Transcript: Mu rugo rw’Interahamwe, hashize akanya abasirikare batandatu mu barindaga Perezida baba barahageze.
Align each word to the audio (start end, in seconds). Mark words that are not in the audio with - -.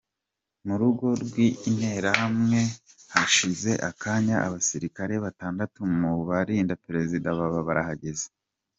Mu 0.65 0.75
rugo 0.81 1.05
rw’Interahamwe, 1.23 2.61
hashize 3.13 3.71
akanya 3.89 4.35
abasirikare 4.47 5.13
batandatu 5.25 5.79
mu 5.99 6.11
barindaga 6.29 6.81
Perezida 6.85 7.27
baba 7.39 7.61
barahageze. 7.69 8.25